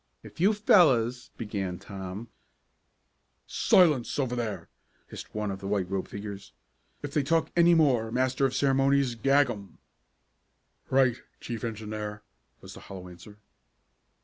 "If 0.23 0.39
you 0.39 0.53
fellows" 0.53 1.29
began 1.37 1.77
Tom. 1.77 2.29
"Silence 3.45 4.17
over 4.17 4.35
there!" 4.35 4.67
hissed 5.09 5.35
one 5.35 5.51
of 5.51 5.59
the 5.59 5.67
white 5.67 5.87
robed 5.91 6.07
figures. 6.09 6.53
"If 7.03 7.13
they 7.13 7.21
talk 7.21 7.51
any 7.55 7.75
more, 7.75 8.09
Master 8.11 8.47
of 8.47 8.55
Ceremonies, 8.55 9.13
gag 9.13 9.51
'em." 9.51 9.77
"Right, 10.89 11.17
Chief 11.39 11.63
Engineer," 11.63 12.23
was 12.61 12.73
the 12.73 12.79
hollow 12.79 13.09
answer. 13.09 13.37